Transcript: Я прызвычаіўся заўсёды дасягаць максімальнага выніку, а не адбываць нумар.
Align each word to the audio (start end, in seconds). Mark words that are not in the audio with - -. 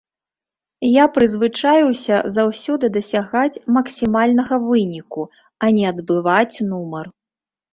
Я 0.91 1.03
прызвычаіўся 1.17 2.15
заўсёды 2.39 2.85
дасягаць 2.95 3.61
максімальнага 3.75 4.55
выніку, 4.67 5.21
а 5.67 5.71
не 5.77 5.85
адбываць 5.91 6.55
нумар. 6.73 7.05